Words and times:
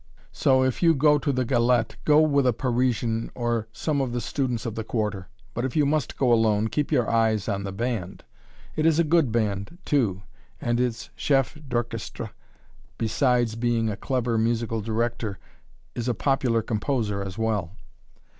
So, 0.31 0.63
if 0.63 0.81
you 0.81 0.95
go 0.95 1.19
to 1.19 1.31
the 1.31 1.45
"Galette," 1.45 1.95
go 2.05 2.21
with 2.21 2.47
a 2.47 2.53
Parisian 2.53 3.29
or 3.35 3.67
some 3.71 4.01
of 4.01 4.13
the 4.13 4.19
students 4.19 4.65
of 4.65 4.73
the 4.73 4.83
Quarter; 4.83 5.27
but 5.53 5.63
if 5.63 5.75
you 5.75 5.85
must 5.85 6.17
go 6.17 6.33
alone 6.33 6.69
keep 6.69 6.91
your 6.91 7.07
eyes 7.07 7.47
on 7.47 7.65
the 7.65 7.71
band. 7.71 8.23
It 8.75 8.87
is 8.87 8.97
a 8.97 9.03
good 9.03 9.31
band, 9.31 9.77
too, 9.85 10.23
and 10.59 10.79
its 10.79 11.11
chef 11.15 11.55
d'orchestre, 11.67 12.31
besides 12.97 13.53
being 13.53 13.91
a 13.91 13.95
clever 13.95 14.39
musical 14.39 14.81
director, 14.81 15.37
is 15.93 16.07
a 16.07 16.15
popular 16.15 16.63
composer 16.63 17.21
as 17.21 17.37
well. 17.37 17.75